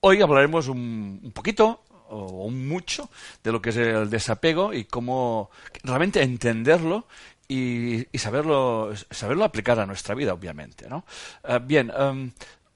[0.00, 3.10] Hoy hablaremos un, un poquito o un mucho
[3.42, 5.50] de lo que es el desapego y cómo
[5.82, 7.06] realmente entenderlo
[7.48, 10.88] y, saberlo, saberlo aplicar a nuestra vida, obviamente.
[10.88, 11.04] ¿no?
[11.44, 11.90] Eh, bien,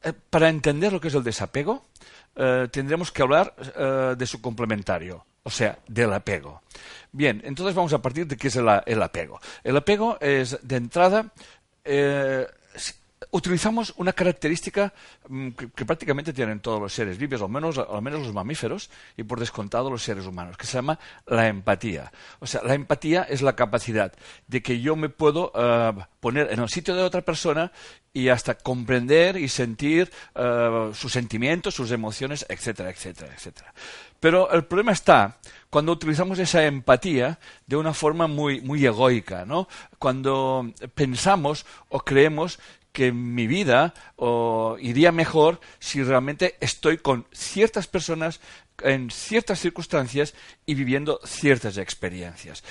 [0.03, 1.85] eh, para entender lo que es el desapego,
[2.35, 3.55] eh, tendremos que hablar
[4.17, 6.63] de su complementario, o sea, del apego.
[7.13, 9.39] Bien, entonces vamos a partir de qué es el, apego.
[9.63, 11.31] El apego es, de entrada,
[13.33, 14.93] utilizamos una característica
[15.29, 19.25] mm, que, prácticamente tienen todos los seres vivos, al menos, al menos los mamíferos y
[19.25, 22.13] por descontado los seres humanos, que se llama la empatía.
[22.41, 24.13] O sea, la empatía es la capacidad
[24.47, 27.73] de que yo me puedo eh, poner en el sitio de otra persona
[28.13, 33.73] y hasta comprender y sentir eh, sus sentimientos, sus emociones, etcétera, etcétera, etcétera.
[34.21, 35.39] Pero el problema está
[35.71, 39.69] cuando utilizamos esa empatía de una forma muy, muy egoica, ¿no?
[39.99, 42.61] Cuando pensamos o creemos
[42.93, 43.95] que mi vida
[44.81, 48.41] iría mejor si realmente estoy con ciertas personas
[48.83, 50.35] en ciertas circunstancias
[50.67, 52.63] y viviendo ciertas experiencias.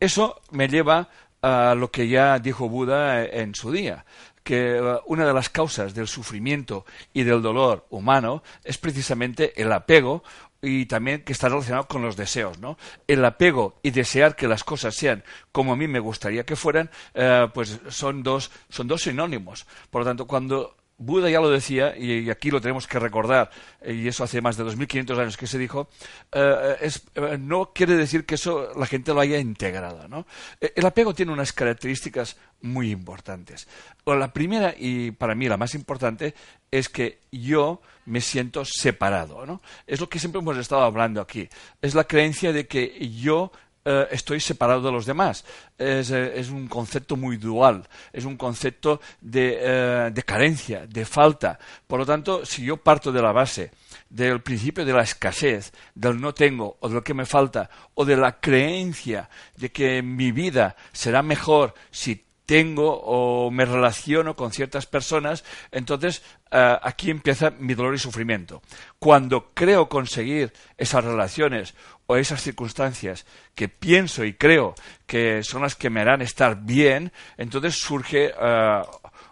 [0.00, 1.08] Eso me lleva
[1.42, 4.04] a lo que ya dijo Buda en su día,
[4.42, 9.72] que eh, una de las causas del sufrimiento y del dolor humano es precisamente el
[9.72, 10.22] apego
[10.66, 12.76] y también que está relacionado con los deseos, ¿no?
[13.06, 16.90] El apego y desear que las cosas sean como a mí me gustaría que fueran,
[17.14, 19.64] eh, pues son dos, son dos sinónimos.
[19.90, 23.50] Por lo tanto, cuando Buda ya lo decía, y aquí lo tenemos que recordar,
[23.86, 25.88] y eso hace más de 2.500 años que se dijo,
[26.32, 30.08] eh, es- eh, no quiere decir que eso la gente lo haya integrado.
[30.08, 30.26] ¿no?
[30.60, 33.68] Eh, El apego tiene unas características muy importantes.
[34.06, 36.34] La primera, y para mí la más importante,
[36.70, 39.44] es que yo me siento separado.
[39.44, 39.60] ¿no?
[39.86, 41.46] Es lo que siempre hemos estado hablando aquí.
[41.82, 43.52] Es la creencia de que yo
[43.88, 45.44] eh, estoy separado de los demás.
[45.78, 51.04] Es, eh, es un concepto muy dual, es un concepto de, eh, de carencia, de
[51.04, 51.56] falta.
[51.86, 53.70] Por lo tanto, si yo parto de la base
[54.10, 58.04] del principio de la escasez, del no tengo o de lo que me falta, o
[58.04, 64.52] de la creencia de que mi vida será mejor si tengo o me relaciono con
[64.52, 68.62] ciertas personas, entonces eh, aquí empieza mi dolor y sufrimiento.
[68.98, 71.74] Cuando creo conseguir esas relaciones
[72.06, 74.74] o esas circunstancias que pienso y creo
[75.06, 78.82] que son las que me harán estar bien, entonces surge eh,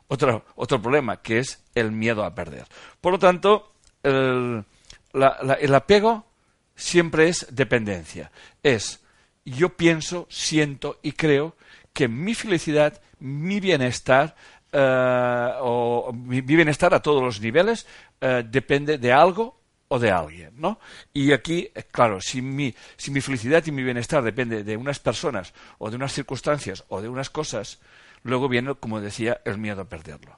[0.08, 2.66] otro, otro problema, que es el miedo a perder.
[3.00, 3.72] Por lo tanto,
[4.02, 4.64] el,
[5.12, 6.26] la- la- el apego
[6.74, 8.32] siempre es dependencia.
[8.62, 9.00] Es
[9.44, 11.54] yo pienso, siento y creo
[11.94, 14.34] que mi felicidad, mi bienestar
[14.72, 17.86] eh, o mi, bienestar a todos los niveles
[18.20, 20.80] eh, depende de algo o de alguien, ¿no?
[21.12, 25.54] Y aquí, claro, si mi, si mi felicidad y mi bienestar depende de unas personas
[25.78, 27.78] o de unas circunstancias o de unas cosas,
[28.24, 30.36] luego viene, como decía, el miedo a perderlo.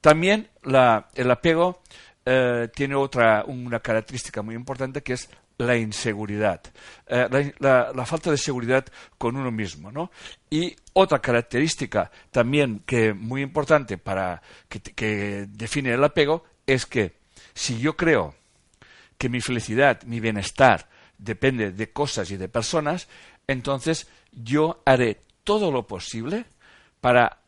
[0.00, 1.82] También la- el apego
[2.26, 5.28] eh, tiene otra una característica muy importante que es
[5.58, 6.60] la inseguridad,
[7.06, 8.84] eh, la, falta de seguridad
[9.18, 10.10] con uno mismo, ¿no?
[10.50, 17.16] Y otra característica también que muy importante para que, que define el apego es que
[17.54, 18.34] si yo creo
[19.16, 20.88] que mi felicidad, mi bienestar
[21.18, 23.08] depende de cosas y de personas,
[23.46, 26.46] entonces yo haré todo lo posible
[27.00, 27.38] para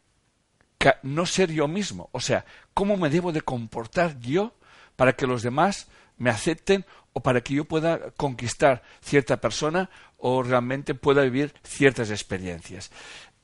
[1.03, 2.09] no ser yo mismo.
[2.12, 2.44] O sea,
[2.75, 4.55] ¿cómo me debo de comportar yo
[4.94, 10.43] para que los demás me acepten o para que yo pueda conquistar cierta persona o
[10.43, 12.91] realmente pueda vivir ciertas experiencias?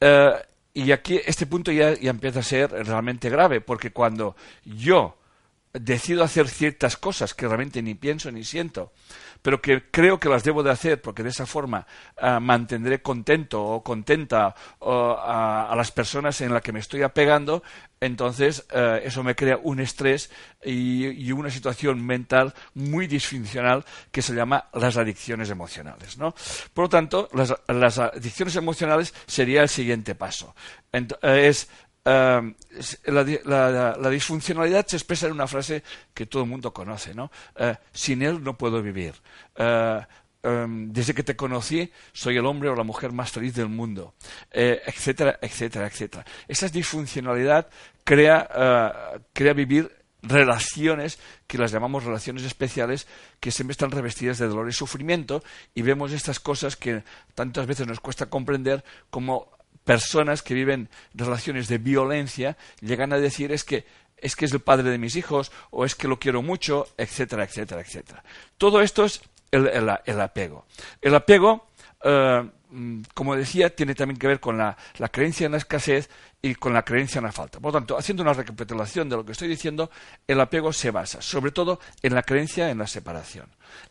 [0.01, 0.33] Eh,
[0.75, 5.17] y aquí este punto ya, ya empieza a ser realmente grave, porque cuando yo
[5.73, 8.93] decido hacer ciertas cosas que realmente ni pienso ni siento,
[9.41, 11.87] pero que creo que las debo de hacer porque de esa forma
[12.19, 17.63] ah, mantendré contento o contenta a, a las personas en las que me estoy apegando,
[18.03, 20.29] entonces eh, eso me crea un estrés
[20.65, 26.19] y, una situación mental muy disfuncional que se llama las adicciones emocionales.
[26.19, 26.35] ¿no?
[26.75, 30.55] Por lo tanto, las, las adicciones emocionales sería el siguiente paso.
[31.23, 31.69] Es
[32.05, 35.83] es- la, di- la- la- la disfuncionalidad se expresa en una frase
[36.15, 37.31] que todo el mundo conoce, ¿no?
[37.57, 39.15] Eh, sin él no puedo vivir.
[39.57, 40.01] Eh,
[40.43, 44.15] em, desde que te conocí, soy el hombre o la mujer más feliz del mundo,
[44.51, 46.25] eh, etcétera, etcétera, etcétera.
[46.49, 47.69] Esa disfuncionalidad
[48.03, 49.89] crea, crea vivir
[50.25, 53.07] relaciones que las llamamos relaciones especiales
[53.41, 55.43] que siempre están revestidas de dolor y sufrimiento
[55.75, 57.03] y vemos estas cosas que
[57.35, 59.51] tantas veces nos cuesta comprender como
[59.85, 63.85] personas que viven relaciones de violencia llegan a decir es que
[64.23, 67.43] es que es el padre de mis hijos o es que lo quiero mucho, etcétera,
[67.43, 68.23] etcétera, etcétera.
[68.57, 69.21] Todo esto es
[69.51, 70.65] el, apego.
[71.01, 71.67] El apego,
[72.03, 76.09] eh, mm, como decía, tiene también que ver con la, la, creencia en la escasez
[76.41, 77.59] y con la creencia en la falta.
[77.59, 79.91] Por lo tanto, haciendo una recapitulación de lo que estoy diciendo,
[80.27, 83.47] el apego se basa sobre todo en la creencia en la separación,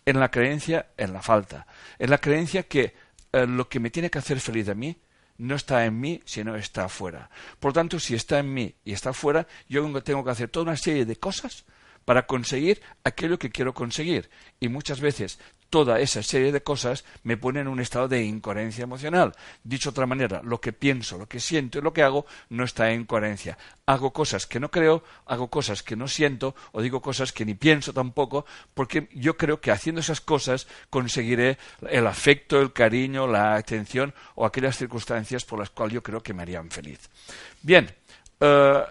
[0.06, 1.68] en la creencia en la falta,
[2.00, 2.96] en la creencia que
[3.34, 4.98] eh, lo que me tiene que hacer feliz a mí
[5.42, 7.30] no está en mí, sino está afuera.
[7.60, 10.66] Por lo tanto, si está en mí y está afuera, yo tengo que hacer toda
[10.66, 11.66] una serie de cosas
[12.06, 14.30] para conseguir aquello que quiero conseguir.
[14.60, 15.40] Y muchas veces
[15.72, 19.34] toda esa serie de cosas me ponen en un estado de incoherencia emocional.
[19.64, 22.66] Dicho de otra manera, lo que pienso, lo que siento y lo que hago no
[22.66, 23.58] está en coherencia.
[23.86, 27.56] Hago cosas que no creo, hago cosas que no siento o digo cosas que ni
[27.56, 31.58] pienso tampoco, porque yo creo que haciendo esas cosas conseguiré
[31.90, 36.34] el afecto, el cariño, la atención o aquellas circunstancias por las cuales yo creo que
[36.34, 37.10] me harían feliz.
[37.62, 37.90] Bien,
[38.42, 38.84] eh,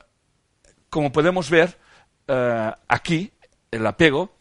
[0.88, 1.78] como podemos ver,
[2.26, 3.30] eh, aquí
[3.70, 4.39] el apego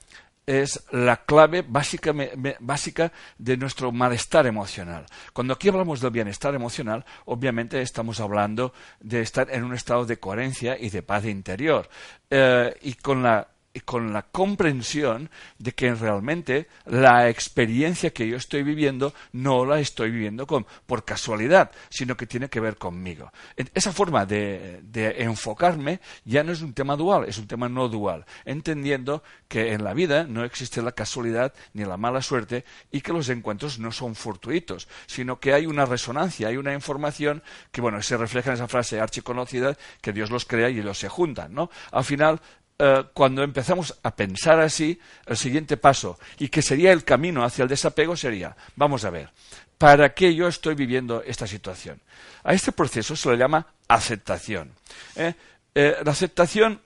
[0.49, 2.11] es la clave básica,
[2.59, 5.05] básica, de nuestro malestar emocional.
[5.31, 10.17] Cuando aquí hablamos del bienestar emocional, obviamente estamos hablando de estar en un estado de
[10.17, 11.87] coherencia y de paz interior.
[12.31, 13.47] Eh, y con la
[13.85, 20.11] con la comprensión de que realmente la experiencia que yo estoy viviendo no la estoy
[20.11, 23.31] viviendo por casualidad, sino que tiene que ver conmigo.
[23.73, 24.81] Esa forma de,
[25.19, 29.83] enfocarme ya no es un tema dual, es un tema no dual, entendiendo que en
[29.83, 33.91] la vida no existe la casualidad ni la mala suerte y que los encuentros no
[33.91, 38.55] son fortuitos, sino que hay una resonancia, hay una información que, bueno, se refleja en
[38.55, 41.69] esa frase archiconocida que Dios los crea y ellos se juntan, ¿no?
[41.91, 42.41] Al final,
[42.81, 47.63] eh, cuando empezamos a pensar así, el siguiente paso, y que sería el camino hacia
[47.63, 49.29] el desapego, sería, vamos a ver,
[49.77, 51.99] ¿para qué yo estoy viviendo esta situación?
[52.43, 54.71] A este proceso se le llama aceptación.
[55.17, 55.33] ¿eh?
[55.75, 56.81] Eh, la aceptación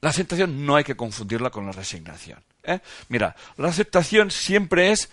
[0.00, 2.38] la aceptación no hay que confundirla con la resignación.
[3.08, 5.08] Mira, la aceptación siempre es,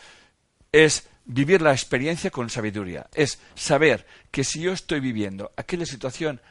[0.74, 3.08] es vivir la experiencia con sabiduría.
[3.14, 6.42] Es saber que si yo estoy viviendo aquella situación,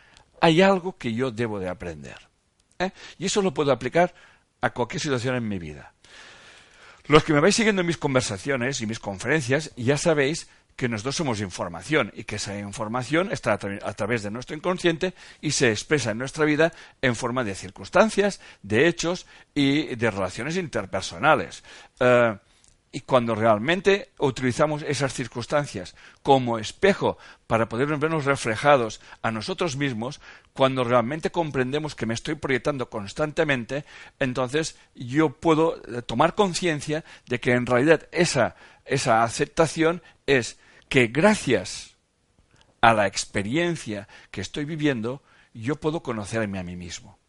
[0.40, 2.30] hay algo que yo debo de aprender.
[2.81, 2.91] ¿Eh?
[3.19, 4.12] Y eso lo puedo aplicar
[4.61, 5.93] a cualquier situación en mi vida.
[7.06, 11.17] Los que me vais siguiendo en mis conversaciones y mis conferencias ya sabéis que nosotros
[11.17, 13.59] somos información y que esa información está a,
[13.94, 16.73] través de nuestro inconsciente y se expresa en nuestra vida
[17.03, 21.62] en forma de circunstancias, de hechos y de relaciones interpersonales.
[21.99, 22.35] Eh,
[22.92, 30.20] y cuando realmente utilizamos esas circunstancias como espejo para poder vernos reflejados a nosotros mismos,
[30.54, 33.84] cuando realmente comprendemos que me estoy proyectando constantemente,
[34.19, 40.58] entonces yo puedo eh, tomar conciencia de que en realidad esa, esa aceptación es
[40.88, 41.96] que gracias
[42.81, 45.22] a la experiencia que estoy viviendo,
[45.54, 47.19] yo puedo conocerme a mí mismo.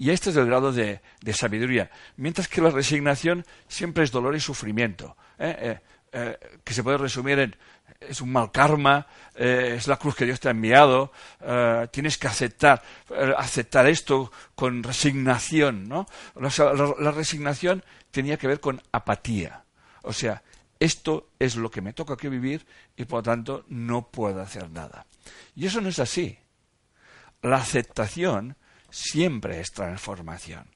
[0.00, 1.02] Y este es el grado de,
[1.34, 1.90] sabiduría.
[2.16, 5.54] Mientras que la resignación siempre es dolor y sufrimiento, ¿eh?
[5.60, 5.80] Eh,
[6.12, 7.56] eh, que se puede resumir en
[8.00, 11.12] es un mal karma, es la cruz que Dios te ha enviado,
[11.90, 12.82] tienes que aceptar,
[13.36, 16.06] aceptar esto con resignación, ¿no?
[16.34, 19.64] la resignación tenía que ver con apatía.
[20.02, 20.42] O sea,
[20.78, 22.64] esto es lo que me toca que vivir
[22.96, 25.04] y por lo tanto no puedo hacer nada.
[25.54, 26.38] Y eso no es así.
[27.42, 28.56] La aceptación
[28.90, 30.66] siempre es transformación.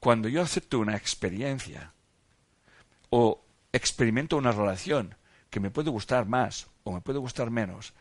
[0.00, 1.92] Cuando yo acepto una experiencia
[3.10, 5.16] o experimento una relación
[5.50, 7.94] que me puede gustar más o me puede gustar menos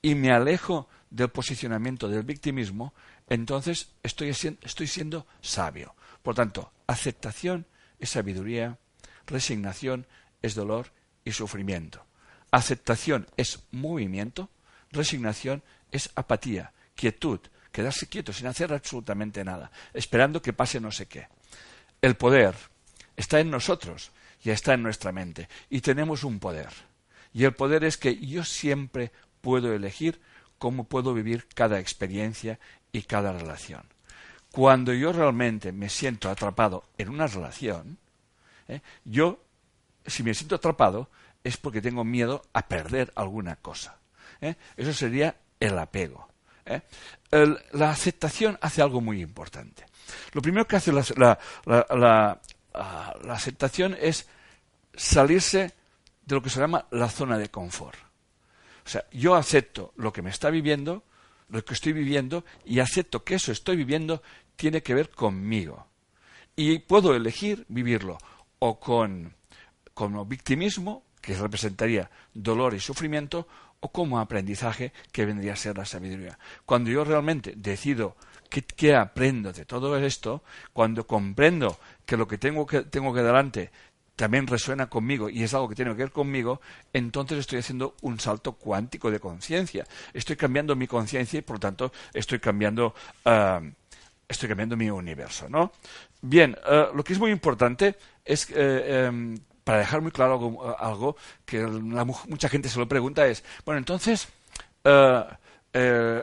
[0.00, 2.92] y me alejo del posicionamiento del victimismo,
[3.28, 5.94] entonces estoy, estoy siendo sabio.
[6.22, 7.66] Por tanto, aceptación
[7.98, 8.78] es sabiduría,
[9.26, 10.06] resignación
[10.42, 10.92] es dolor
[11.24, 12.04] y sufrimiento.
[12.50, 14.50] Aceptación es movimiento,
[14.90, 17.40] resignación es apatía, quietud,
[17.72, 21.26] quedarse quieto sin hacer absolutamente nada, esperando que pase no sé qué.
[22.00, 22.54] El poder
[23.16, 24.12] está en nosotros
[24.44, 25.48] y está en nuestra mente.
[25.70, 26.68] Y tenemos un poder.
[27.32, 30.20] Y el poder es que yo siempre puedo elegir
[30.58, 32.58] cómo puedo vivir cada experiencia
[32.92, 33.82] y cada relación.
[34.52, 37.98] Cuando yo realmente me siento atrapado en una relación,
[38.68, 38.80] ¿eh?
[39.04, 39.42] yo,
[40.06, 41.08] si me siento atrapado,
[41.42, 43.98] es porque tengo miedo a perder alguna cosa.
[44.40, 44.56] ¿eh?
[44.76, 46.28] Eso sería el apego.
[46.66, 46.82] ¿Eh?
[47.72, 49.84] la aceptación hace algo muy importante.
[50.32, 52.40] Lo primero que hace la, la,
[53.28, 54.26] aceptación es
[54.94, 55.72] salirse
[56.24, 57.98] de lo que se llama la zona de confort.
[58.84, 61.04] O sea, yo acepto lo que me está viviendo
[61.52, 64.22] lo que estoy viviendo y acepto que eso estoy viviendo
[64.56, 65.86] tiene que ver conmigo.
[66.56, 68.18] Y puedo elegir vivirlo
[68.58, 69.34] o con
[69.94, 73.46] como victimismo, que representaría dolor y sufrimiento,
[73.82, 76.38] o como aprendizaje, que vendría a ser la sabiduría.
[76.64, 78.16] Cuando yo realmente decido
[78.48, 83.70] qué, aprendo de todo esto, cuando comprendo que lo que tengo que tengo que delante
[84.14, 86.60] también resuena conmigo y es algo que tiene que ver conmigo,
[86.92, 89.84] entonces estoy haciendo un salto cuántico de conciencia.
[90.14, 93.60] Estoy cambiando mi conciencia y por lo tanto estoy cambiando, ah,
[94.28, 95.48] estoy cambiando mi universo.
[95.48, 95.72] ¿no?
[96.20, 101.16] Bien, ah, lo que es muy importante es, eh, em, para dejar muy claro algo,
[101.44, 104.28] que mucha gente se lo pregunta, es, bueno, entonces,
[104.84, 105.38] ah,
[105.72, 106.22] eh,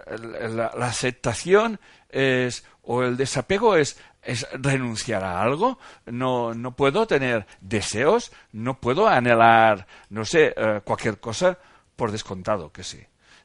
[0.51, 1.79] la, aceptación
[2.09, 5.79] es, o el desapego es es renunciar a algo.
[6.05, 11.57] No, no puedo tener deseos, no puedo anhelar, no sé, eh, cualquier cosa
[11.95, 12.99] por descontado que sí.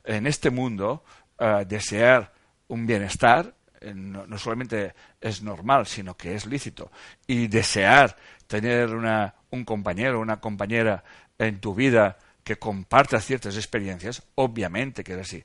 [0.04, 1.04] En este mundo,
[1.38, 2.32] eh, desear
[2.68, 3.54] un bienestar
[3.94, 6.90] no, no, solamente es normal, sino que es lícito.
[7.26, 11.02] Y desear tener una, un compañero o una compañera
[11.38, 15.44] en tu vida que comparta ciertas experiencias, obviamente que es así.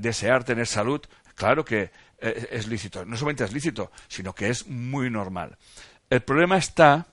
[0.00, 1.02] desear tener salud,
[1.34, 3.04] claro que eh, es lícito.
[3.04, 5.56] No solamente es lícito, sino que es muy normal.
[6.08, 7.06] El problema está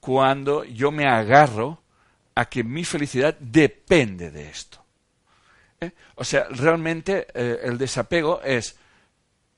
[0.00, 1.82] cuando yo me agarro
[2.34, 4.82] a que mi felicidad depende de esto.
[5.80, 5.90] ¿Eh?
[6.14, 8.78] O sea, realmente eh, el desapego es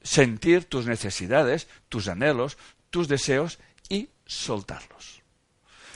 [0.02, 2.59] sentir tus necesidades, tus anhelos,
[2.90, 5.23] tus deseos y soltarlos.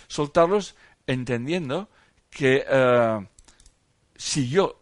[0.06, 0.74] Soltarlos
[1.06, 1.88] entendiendo
[2.30, 2.64] que
[4.16, 4.80] si yo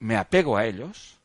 [0.00, 1.18] me apego a ellos,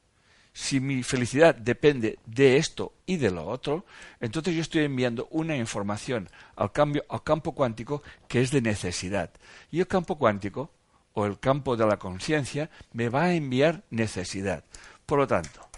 [0.53, 3.85] si mi felicidad depende de esto y de lo otro,
[4.19, 9.31] entonces yo estoy enviando una información al, cambio, al campo cuántico que es de necesidad.
[9.71, 10.71] Y el campo cuántico,
[11.13, 14.63] o el campo de la conciencia, me va a enviar necesidad.
[15.05, 15.69] Por lo tanto,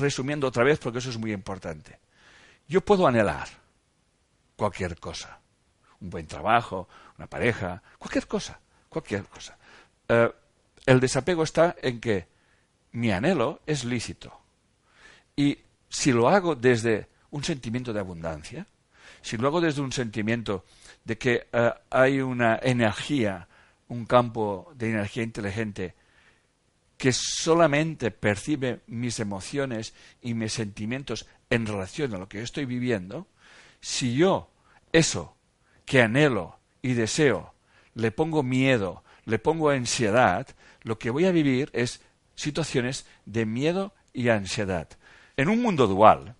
[0.00, 1.98] resumiendo otra vez, porque eso es muy importante,
[2.68, 3.48] yo puedo anhelar
[4.56, 5.40] cualquier cosa,
[6.00, 6.88] un buen trabajo,
[7.18, 9.56] una pareja, cualquier cosa, cualquier cosa.
[10.08, 10.32] Eh,
[10.86, 12.28] el desapego está en que
[12.92, 14.40] mi anhelo es lícito.
[15.36, 18.66] Y si lo hago desde un sentimiento de abundancia,
[19.22, 20.64] si lo hago desde un sentimiento
[21.04, 23.48] de que eh, hay una energía,
[23.88, 25.94] un campo de energía inteligente
[27.00, 33.26] que solamente percibe mis emociones y mis sentimientos en relación a lo que estoy viviendo,
[33.80, 34.50] si yo
[34.92, 35.34] eso
[35.86, 37.54] que anhelo y deseo
[37.94, 40.46] le pongo miedo, le pongo ansiedad,
[40.82, 42.02] lo que voy a vivir es
[42.34, 44.86] situaciones de miedo y ansiedad.
[45.38, 46.34] En un mundo dual,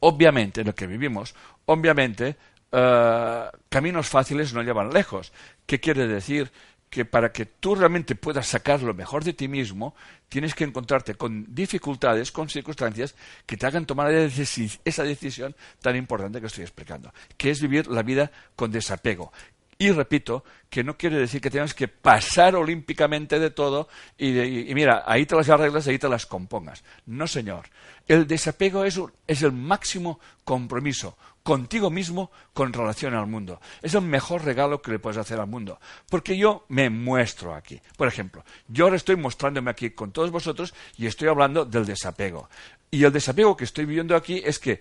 [0.00, 1.36] obviamente, en el que vivimos,
[1.66, 2.36] obviamente,
[2.72, 5.32] eh, caminos fáciles no llevan lejos.
[5.66, 6.50] ¿Qué quiere decir?
[6.90, 9.94] Que para que tú realmente puedas sacar lo mejor de ti mismo,
[10.28, 13.14] tienes que encontrarte con dificultades, con circunstancias
[13.44, 18.02] que te hagan tomar esa decisión tan importante que estoy explicando, que es vivir la
[18.02, 19.32] vida con desapego,
[19.78, 24.32] y repito, que no quiere decir que tengas que pasar olímpicamente de todo y,
[24.74, 26.82] mira, ahí te las arreglas, ahí te las compongas.
[27.04, 27.66] No, señor.
[28.08, 33.60] El desapego es, es el máximo compromiso contigo mismo con relación al mundo.
[33.80, 35.78] Es el mejor regalo que le puedes hacer al mundo.
[36.10, 37.80] Porque yo me muestro aquí.
[37.96, 42.48] Por ejemplo, yo ahora estoy mostrándome aquí con todos vosotros y estoy hablando del desapego.
[42.90, 44.80] Y el desapego que estoy viviendo aquí es que,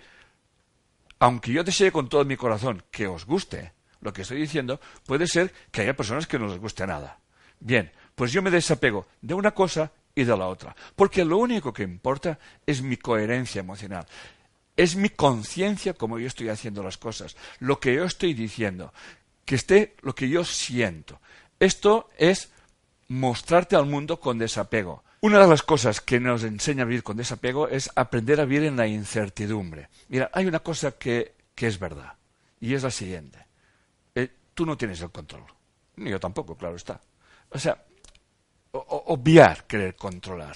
[1.19, 3.73] aunque yo desee con todo mi corazón que os guste,
[4.05, 7.19] lo que estoy diciendo, puede ser que haya personas que no les guste nada.
[7.59, 11.73] Bien, pues yo me desapego de una cosa y de la otra, porque lo único
[11.73, 14.05] que importa es mi coherencia emocional.
[14.77, 18.93] Es mi conciencia como yo estoy haciendo las cosas, lo que yo estoy diciendo,
[19.43, 21.19] que esté lo que yo siento.
[21.59, 22.51] Esto es
[23.07, 25.03] mostrarte al mundo con desapego.
[25.21, 28.67] Una de las cosas que nos enseña a vivir con desapego es aprender a vivir
[28.67, 29.89] en la incertidumbre.
[30.09, 32.13] Mira, hay una cosa que, que es verdad,
[32.59, 33.44] y es la siguiente
[34.55, 35.43] tú no tienes el control.
[35.97, 36.99] Ni yo tampoco, claro está.
[37.49, 37.85] O sea,
[38.71, 40.55] obviar querer controlar.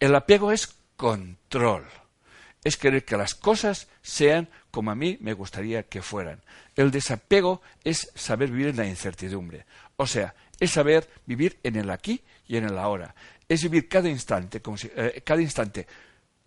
[0.00, 1.84] El apego es control.
[2.62, 6.42] Es querer que las cosas sean como a mí me gustaría que fueran.
[6.74, 9.66] El desapego es saber vivir en la incertidumbre.
[9.96, 13.14] O sea, es saber vivir en el aquí y en el ahora.
[13.48, 15.86] Es vivir cada instante como, eh, cada instante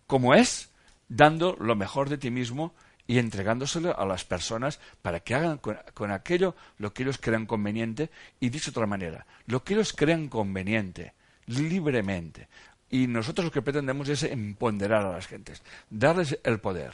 [0.06, 0.70] como es,
[1.08, 2.74] dando lo mejor de ti mismo
[3.08, 8.10] y entregándoselo a las personas para que hagan con, aquello lo que ellos crean conveniente
[8.38, 11.14] y dicho de otra manera, lo que ellos crean conveniente,
[11.46, 12.48] libremente.
[12.90, 16.92] Y nosotros lo que pretendemos es empoderar a las gentes, darles el poder.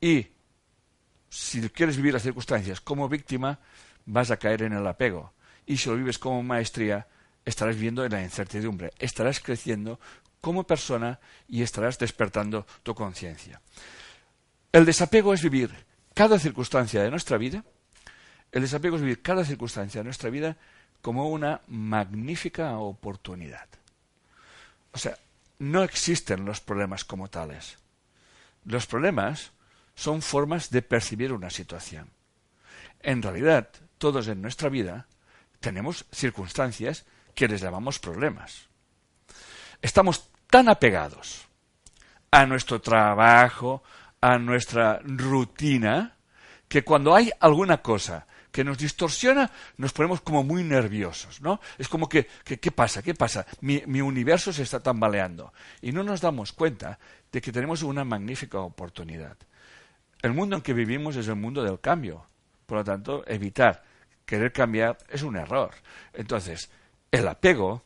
[0.00, 0.26] Y
[1.28, 3.58] si quieres vivir las circunstancias como víctima,
[4.06, 5.34] vas a caer en el apego.
[5.66, 7.06] Y si lo vives como maestría,
[7.44, 10.00] estarás viviendo en la incertidumbre, estarás creciendo
[10.40, 13.60] como persona y estarás despertando tu conciencia.
[14.72, 15.70] El desapego es vivir
[16.14, 17.64] cada circunstancia de nuestra vida,
[18.50, 20.56] el desapego es vivir cada circunstancia de nuestra vida
[21.00, 23.68] como una magnífica oportunidad.
[24.92, 25.16] O sea,
[25.58, 27.78] no existen los problemas como tales.
[28.64, 29.52] Los problemas
[29.94, 32.10] son formas de percibir una situación.
[33.00, 35.06] En realidad, todos en nuestra vida
[35.60, 38.68] tenemos circunstancias que les llamamos problemas.
[39.80, 41.46] Estamos tan apegados
[42.30, 43.82] a nuestro trabajo,
[44.22, 46.16] a nuestra rutina,
[46.68, 51.60] que cuando hay alguna cosa que nos distorsiona, nos ponemos como muy nerviosos, ¿no?
[51.76, 53.02] Es como que, ¿qué pasa?
[53.02, 53.44] ¿Qué pasa?
[53.60, 55.52] Mi, mi universo se está tambaleando.
[55.80, 56.98] Y no nos damos cuenta
[57.32, 59.36] de que tenemos una magnífica oportunidad.
[60.22, 62.26] El mundo en que vivimos es el mundo del cambio.
[62.66, 63.82] Por lo tanto, evitar
[64.24, 65.72] querer cambiar es un error.
[66.12, 66.70] Entonces,
[67.10, 67.82] el apego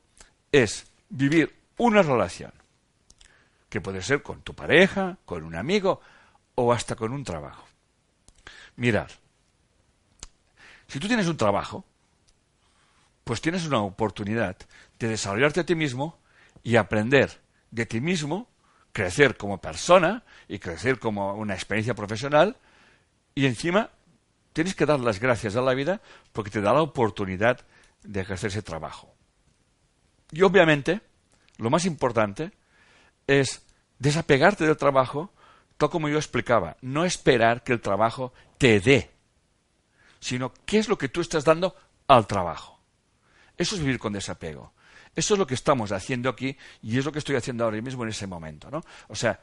[0.52, 2.52] es vivir una relación,
[3.69, 6.00] que puede ser con tu pareja, con un amigo
[6.57, 7.65] o hasta con un trabajo.
[8.75, 9.11] Mirad,
[10.89, 11.85] si tú tienes un trabajo,
[13.25, 14.57] pues tienes una oportunidad
[14.99, 16.19] de desarrollarte a ti mismo
[16.63, 18.49] y aprender de ti mismo,
[18.93, 22.57] crecer como persona y crecer como una experiencia profesional
[23.35, 23.91] y encima
[24.53, 26.01] tienes que dar las gracias a la vida
[26.33, 27.61] porque te da la oportunidad
[28.03, 29.15] de ejercer ese trabajo.
[30.31, 31.03] Y obviamente,
[31.59, 32.53] lo más importante
[33.27, 33.63] es
[33.99, 35.33] desapegarte del trabajo,
[35.76, 39.16] tal como yo explicaba, no esperar que el trabajo te dé
[40.26, 41.76] sino qué es lo que tú estás dando
[42.09, 42.80] al trabajo.
[43.56, 44.73] Eso es vivir con desapego.
[45.14, 48.02] Eso es lo que estamos haciendo aquí y es lo que estoy haciendo ahora mismo
[48.02, 48.83] en ese momento, ¿no?
[49.09, 49.40] O sea,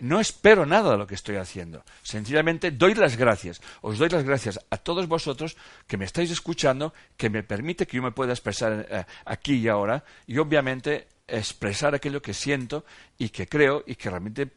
[0.00, 1.84] no espero nada de lo que estoy haciendo.
[2.02, 3.62] Sencillamente doy las gracias.
[3.80, 7.96] Os doy las gracias a todos vosotros que me estáis escuchando, que me permite que
[7.96, 12.84] yo me pueda expresar eh, aquí y ahora y obviamente expresar aquello que siento
[13.16, 14.50] y que creo y que realmente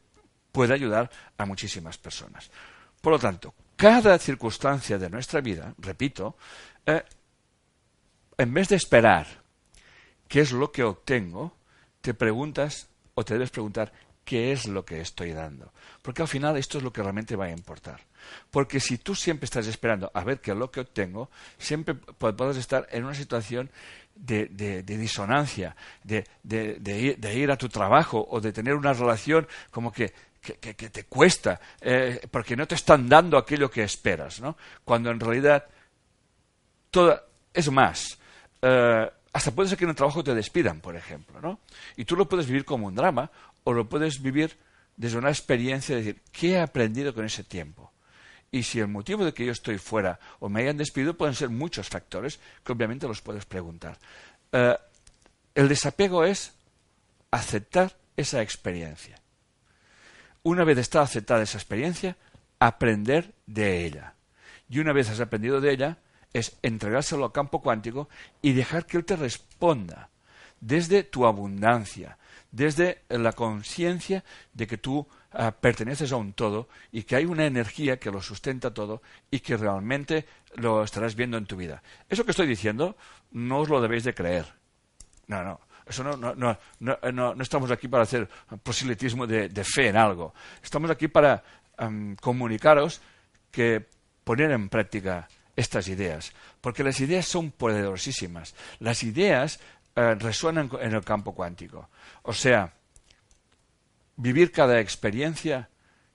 [0.52, 2.50] puede ayudar a muchísimas personas.
[3.02, 6.36] Por lo tanto, cada circunstancia de nuestra vida, repito,
[6.86, 7.04] eh,
[8.38, 9.28] en vez de esperar
[10.28, 11.56] qué es lo que obtengo,
[12.02, 13.92] te preguntas o te debes preguntar
[14.28, 15.72] qué es lo que estoy dando.
[16.02, 18.02] Porque al final esto es lo que realmente va a importar.
[18.52, 22.58] Porque si tú siempre estás esperando a ver qué es lo que obtengo, siempre puedes
[22.58, 23.72] estar en una situación
[24.16, 30.14] de, disonancia, de, de, ir a tu trabajo o de tener una relación como que
[30.54, 34.42] que, te cuesta, eh, porque no te están dando aquello que esperas.
[34.84, 35.66] Cuando en realidad
[36.92, 38.18] toda, es más,
[38.62, 41.60] eh, hasta puede ser que en el trabajo te despidan, por ejemplo.
[41.96, 43.30] Y tú lo puedes vivir como un drama
[43.64, 44.58] o lo puedes vivir
[44.96, 47.92] desde una experiencia de decir, ¿qué he aprendido con ese tiempo?
[48.50, 51.50] Y si el motivo de que yo estoy fuera o me hayan despedido pueden ser
[51.50, 54.00] muchos factores que obviamente los puedes preguntar.
[54.52, 54.78] Eh,
[55.54, 56.54] el desapego es
[57.30, 59.20] aceptar esa experiencia
[60.48, 62.16] una vez está aceptada esa experiencia,
[62.60, 64.14] aprender de ella.
[64.70, 65.98] Y una vez has aprendido de ella,
[66.32, 68.08] es entregárselo al campo cuántico
[68.42, 70.10] y dejar que él te responda
[70.62, 72.18] desde tu abundancia,
[72.50, 77.46] desde la conciencia de que tú ah, perteneces a un todo y que hay una
[77.46, 81.84] energía que lo sustenta todo y que realmente lo estarás viendo en tu vida.
[82.08, 82.96] Eso que estoy diciendo
[83.32, 84.46] no os lo debéis de creer.
[85.28, 85.60] No, no.
[85.88, 86.36] Eso no, no,
[86.80, 88.28] no, no, estamos aquí para hacer
[88.64, 90.34] proselitismo de, fe en algo.
[90.62, 91.44] Estamos aquí para
[91.78, 93.02] em, comunicaros
[93.52, 93.86] que
[94.24, 98.54] poner en práctica estas ideas, porque las ideas son poderosísimas.
[98.80, 99.60] Las ideas
[99.96, 101.90] eh, resuenan en el campo cuántico.
[102.22, 102.74] O sea,
[104.16, 105.70] vivir cada experiencia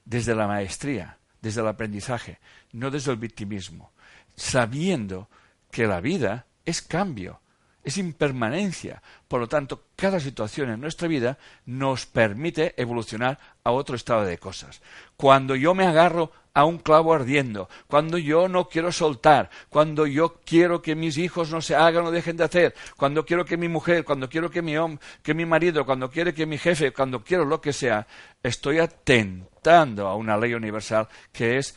[0.04, 2.38] desde la maestría, desde el aprendizaje,
[2.72, 3.92] no desde el victimismo,
[4.36, 5.28] sabiendo
[5.70, 7.40] que la vida es cambio,
[7.84, 9.02] es impermanencia.
[9.28, 14.38] Por lo tanto, cada situación en nuestra vida nos permite evolucionar a otro estado de
[14.38, 14.82] cosas.
[15.16, 20.40] Cuando yo me agarro a un clavo ardiendo, cuando yo no quiero soltar, cuando yo
[20.44, 23.68] quiero que mis hijos no se hagan o dejen de hacer, cuando quiero que mi
[23.68, 27.24] mujer, cuando quiero que mi hombre, que mi marido, cuando quiere que mi jefe, cuando
[27.24, 28.06] quiero lo que sea,
[28.42, 31.76] estoy atentando a una ley universal que es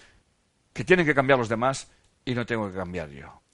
[0.74, 1.89] que tienen que cambiar los demás
[2.26, 3.45] y no tengo que cambiar yo.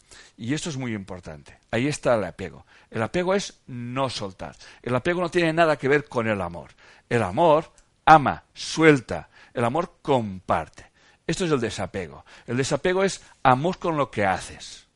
[0.41, 1.59] Y esto es muy importante.
[1.69, 2.65] Ahí está el apego.
[2.89, 4.55] El apego es no soltar.
[4.81, 6.71] El apego no tiene nada que ver con el amor.
[7.09, 7.71] El amor
[8.05, 9.29] ama, suelta.
[9.53, 10.89] El amor comparte.
[11.27, 12.25] Esto es el desapego.
[12.47, 14.87] El desapego es amor con lo que haces.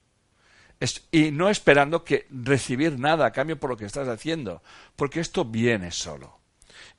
[1.12, 4.64] y no esperando que recibir nada a cambio por lo que estás haciendo,
[4.96, 6.40] porque esto viene solo.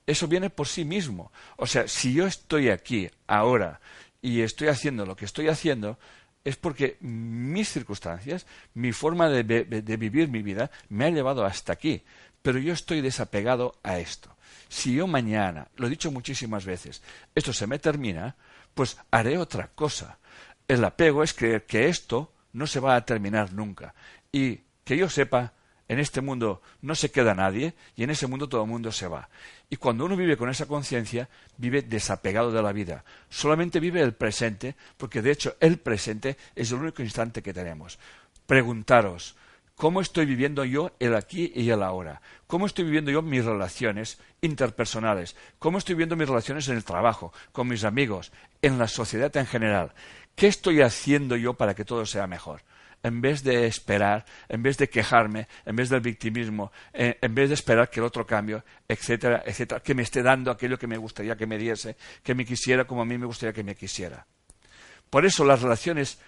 [0.07, 1.33] Eso viene por sí mismo.
[1.57, 3.81] O sea, si yo estoy aquí ahora
[4.23, 5.99] y estoy haciendo lo que estoy haciendo,
[6.47, 12.05] es porque mis circunstancias, mi forma de, vivir mi vida me ha llevado hasta aquí.
[12.41, 14.31] Pero yo estoy desapegado a esto.
[14.69, 17.03] si yo mañana, lo he dicho muchísimas veces,
[17.35, 18.37] esto se me termina,
[18.75, 20.19] pues haré otra cosa.
[20.69, 23.93] El apego es creer que esto no se va a terminar nunca.
[24.31, 25.53] Y que yo sepa,
[25.88, 29.07] en este mundo no se queda nadie y en ese mundo todo el mundo se
[29.07, 29.29] va.
[29.70, 33.05] Y cuando uno vive con esa conciencia, vive desapegado de la vida.
[33.29, 37.99] Solamente vive el presente, porque de hecho el presente es el único instante que tenemos.
[38.46, 39.37] Preguntaros,
[39.77, 42.20] ¿cómo estoy viviendo yo el aquí y el ahora?
[42.46, 45.37] ¿Cómo estoy viviendo yo mis relaciones interpersonales?
[45.59, 49.46] ¿Cómo estoy viviendo mis relaciones en el trabajo, con mis amigos, en la sociedad en
[49.46, 49.92] general?
[50.35, 52.62] ¿Qué estoy haciendo yo para que todo sea mejor?
[53.07, 57.49] En vez de esperar, en vez de quejarme, en vez del victimismo, eh, en, vez
[57.49, 60.97] de esperar que el otro cambie, etcétera, etcétera, que me esté dando aquello que me
[60.97, 64.27] gustaría que me diese, que me quisiera como a mí me gustaría que me quisiera.
[65.09, 66.19] Por eso las relaciones,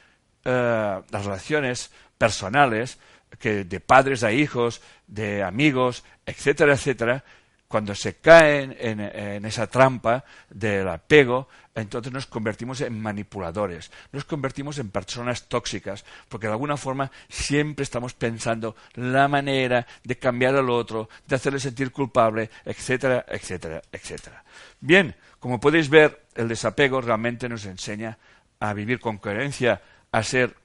[0.44, 3.00] eh, las relaciones personales,
[3.40, 7.24] que de padres a hijos, de amigos, etcétera, etcétera,
[7.68, 14.78] cuando se caen en, esa trampa del apego, entonces nos convertimos en manipuladores, nos convertimos
[14.78, 20.70] en personas tóxicas, porque de alguna forma siempre estamos pensando la manera de cambiar al
[20.70, 24.42] otro, de hacerle sentir culpable, etcétera, etcétera, etcétera.
[24.80, 28.18] Bien, como podéis ver, el desapego realmente nos enseña
[28.60, 30.56] a vivir con coherencia, a ser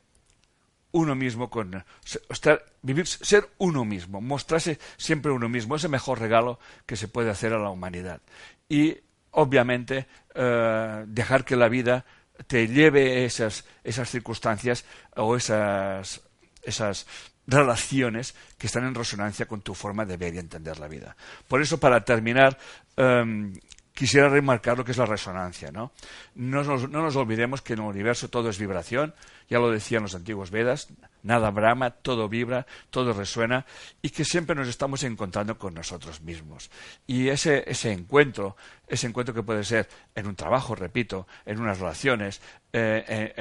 [0.93, 1.83] uno mismo, con
[2.29, 7.07] estar, vivir, ser uno mismo, mostrarse siempre uno mismo, es el mejor regalo que se
[7.07, 8.21] puede hacer a la humanidad.
[8.69, 8.97] Y
[9.31, 12.05] obviamente eh, dejar que la vida
[12.47, 16.21] te lleve esas, esas circunstancias o esas,
[16.61, 17.07] esas
[17.47, 21.15] relaciones que están en resonancia con tu forma de ver y entender la vida.
[21.47, 22.57] Por eso, para terminar,
[22.95, 23.53] em,
[23.93, 25.71] quisiera remarcar lo que es la resonancia.
[25.71, 25.91] ¿no?
[26.35, 29.13] No, nos, olvidemos que en el universo todo es vibración,
[29.49, 30.89] ya lo decían los antiguos Vedas,
[31.21, 33.65] nada brama, todo vibra, todo resuena,
[34.01, 36.71] y que siempre nos estamos encontrando con nosotros mismos.
[37.05, 41.79] Y ese, ese encuentro, ese encuentro que puede ser en un trabajo, repito, en unas
[41.79, 43.33] relaciones, eh,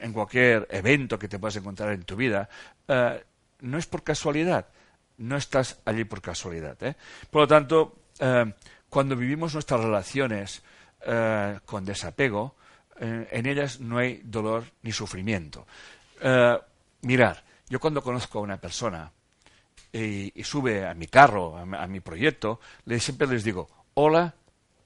[0.00, 2.48] en, cualquier evento que te puedas encontrar en tu vida,
[2.88, 3.22] eh,
[3.60, 4.68] no es por casualidad,
[5.18, 6.82] no estás allí por casualidad.
[6.82, 6.94] ¿eh?
[7.30, 7.96] Por lo tanto,
[8.88, 10.62] cuando vivimos nuestras relaciones
[11.06, 12.56] eh, con desapego,
[13.00, 15.66] eh, en ellas no hay dolor ni sufrimiento.
[16.20, 16.58] Eh,
[17.02, 19.10] mirar, yo cuando conozco a una persona
[19.92, 24.34] y, sube a mi carro, a, mi proyecto, le, siempre les digo hola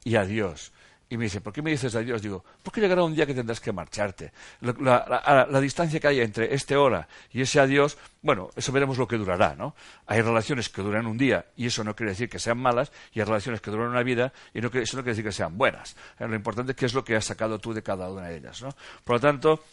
[0.04, 0.72] y adiós.
[1.12, 2.22] Y me dice, ¿por qué me dices adiós?
[2.22, 4.32] Digo, porque llegará un día que tendrás que marcharte.
[4.62, 9.18] La, distancia que hay entre este hora y ese adiós, bueno, eso veremos lo que
[9.18, 9.74] durará, ¿no?
[10.06, 13.20] Hay relaciones que duran un día y eso no quiere decir que sean malas, y
[13.20, 15.94] hay relaciones que duran una vida y no, eso no quiere decir que sean buenas.
[16.18, 18.38] Eh, lo importante es qué es lo que has sacado tú de cada una de
[18.38, 18.70] ellas, ¿no?
[19.04, 19.64] Por lo tanto,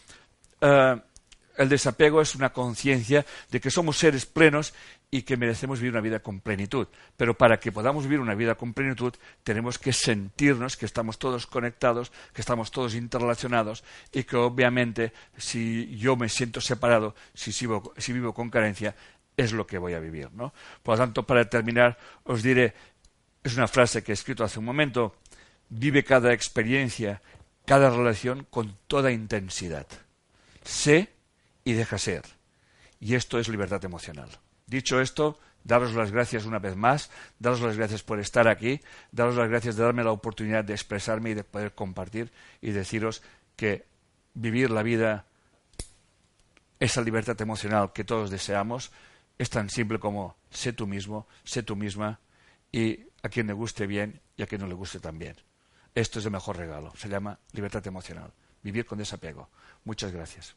[0.60, 1.00] eh,
[1.56, 4.72] el desapego es una conciencia de que somos seres plenos
[5.10, 6.86] y que merecemos vivir una vida con plenitud.
[7.16, 11.46] Pero para que podamos vivir una vida con plenitud, tenemos que sentirnos que estamos todos
[11.46, 17.52] conectados, que estamos todos interrelacionados y que obviamente si yo me siento separado, si,
[18.12, 18.94] vivo con carencia,
[19.36, 20.30] es lo que voy a vivir.
[20.32, 20.54] ¿no?
[20.82, 22.74] Por lo tanto, para terminar, os diré,
[23.42, 25.16] es una frase que he escrito hace un momento,
[25.68, 27.20] vive cada experiencia,
[27.66, 29.86] cada relación con toda intensidad.
[30.62, 31.19] Sé
[31.70, 32.24] y deja ser.
[32.98, 34.28] Y esto es libertad emocional.
[34.66, 38.80] Dicho esto, daros las gracias una vez más, daros las gracias por estar aquí,
[39.12, 43.22] daros las gracias de darme la oportunidad de expresarme y de poder compartir y deciros
[43.54, 43.86] que
[44.34, 45.26] vivir la vida,
[46.80, 48.90] esa libertad emocional que todos deseamos,
[49.38, 52.18] es tan simple como sé tú mismo, sé tú misma
[52.72, 55.36] y a quien le guste bien y a quien no le guste también.
[55.94, 59.48] Esto es el mejor regalo, se llama libertad emocional, vivir con desapego.
[59.84, 60.56] Muchas gracias.